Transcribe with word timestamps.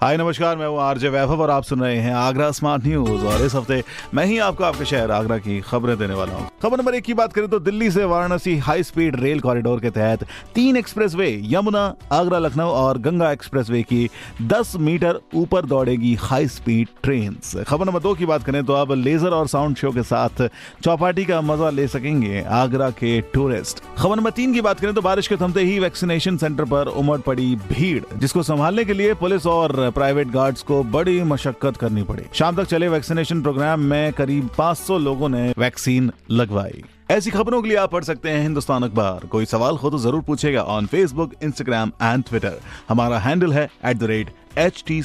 हाय, 0.00 0.16
नमस्कार, 0.16 0.56
मैं 0.56 0.66
हूँ 0.66 0.78
आरजे 0.80 1.08
वैभव 1.08 1.40
और 1.42 1.50
आप 1.50 1.62
सुन 1.62 1.80
रहे 1.80 1.96
हैं 1.96 2.12
आगरा 2.14 2.50
स्मार्ट 2.50 2.84
न्यूज़। 2.84 3.24
और 3.24 3.42
इस 3.42 3.54
हफ़्ते 3.54 3.82
मैं 4.14 4.24
ही 4.26 4.38
आपको 4.38 4.64
आपके 4.64 4.84
शहर 4.84 5.10
आगरा 5.10 5.36
की 5.38 5.58
खबरें 5.60 5.96
देने 5.98 6.14
वाला 6.14 6.34
हूँ। 6.34 6.48
खबर 6.62 6.78
नंबर 6.78 6.94
एक 6.94 7.04
की 7.04 7.14
बात 7.14 7.32
करें 7.32 7.48
तो 7.48 7.58
दिल्ली 7.58 7.90
से 7.90 8.04
Varanasi 8.04 8.56
high 8.58 8.82
speed 8.82 9.16
rail 9.20 9.40
corridor 9.40 9.80
के 9.80 9.90
तहत 9.90 10.24
तीन 10.54 10.76
एक्सप्रेसवे, 10.76 11.28
यमुना, 11.44 11.82
आगरा, 12.12 12.38
लखनऊ 12.38 12.68
और 12.68 12.98
गंगा 12.98 13.30
एक्सप्रेसवे 13.32 13.82
की 13.82 14.08
10 14.44 14.74
मीटर 14.78 15.20
ऊपर 15.34 15.66
दौड़ेगी 15.66 16.14
हाई 16.20 16.48
स्पीड 16.48 16.88
ट्रेन 17.02 17.36
खबर 17.64 17.86
नंबर 17.86 18.00
दो 18.00 18.14
की 18.14 18.26
बात 18.26 18.44
करें 18.44 18.64
तो 18.64 18.72
अब 18.72 18.92
लेजर 18.94 19.30
और 19.30 19.48
साउंड 19.48 19.76
शो 19.76 19.90
के 19.90 20.02
साथ 20.04 20.46
चौपाटी 20.82 21.24
का 21.24 21.40
मज़ा 21.42 21.70
ले 21.70 21.86
सकेंगे 21.88 22.42
आगरा 22.52 22.90
के 22.92 23.20
टूरिस्ट। 23.34 23.82
खबर 23.98 24.16
नंबर 24.16 24.30
तीन 24.30 24.54
की 24.54 24.60
बात 24.60 24.80
करें 24.80 24.94
तो 24.94 25.02
बारिश 25.02 25.28
के 25.28 25.36
थमते 25.36 25.60
ही 25.62 25.78
वैक्सीनेशन 25.78 26.36
सेंटर 26.36 26.64
पर 26.64 26.88
उमड़ 26.88 27.20
पड़ी 27.20 27.54
भीड़, 27.68 28.02
जिसको 28.16 28.42
संभालने 28.42 28.84
के 28.84 28.92
लिए 28.92 29.14
पुलिस 29.16 29.46
और 29.48 29.88
प्राइवेट 29.90 30.28
गार्ड्स 30.28 30.62
को 30.62 30.84
बड़ी 30.84 31.22
मशक्कत 31.22 31.76
करनी 31.76 32.02
पड़ी। 32.02 32.22
शाम 32.34 32.56
तक 32.56 32.64
चले 32.64 32.88
वैक्सीनेशन 32.88 33.42
प्रोग्राम 33.42 33.80
में 33.80 34.12
करीब 34.12 34.50
500 34.58 34.98
लोगों 34.98 35.28
ने 35.28 35.54
वैक्सीन 35.58 36.12
लगवाई। 36.30 36.84
ऐसी 37.10 37.30
खबरों 37.30 37.62
के 37.62 37.68
लिए 37.68 37.76
आप 37.76 37.92
पढ़ 37.92 38.04
सकते 38.04 38.30
हैं 38.30 38.42
हिंदुस्तान 38.42 38.82
अखबार। 38.82 39.26
कोई 39.26 39.46
सवाल 39.46 39.76
हो 39.76 39.90
तो 39.90 39.98
ज़रूर 39.98 40.22
पूछेगा 40.22 40.62
on 40.62 40.86
Facebook 40.86 41.32
Instagram 41.42 41.92
and 42.02 42.24
Twitter 42.24 42.60
हमारा 42.88 43.18
हैंडल 43.18 43.52
है 43.52 43.68
एट 43.84 44.32
एच 44.58 44.84
टी 44.86 45.02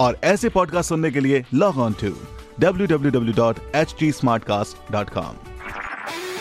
और 0.00 0.18
ऐसे 0.24 0.48
पॉडकास्ट 0.48 0.88
सुनने 0.88 1.10
के 1.10 1.20
लिए 1.20 1.44
लॉग 1.54 1.78
ऑन 1.78 1.94
टू 2.02 2.12
www.htsmartcast.com 2.60 5.53